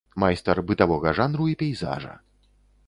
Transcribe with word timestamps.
Майстар 0.21 0.61
бытавога 0.71 1.13
жанру 1.21 1.49
і 1.53 1.57
пейзажа. 1.63 2.13